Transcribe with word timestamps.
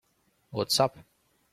What's 0.49 0.79
up? 0.79 0.97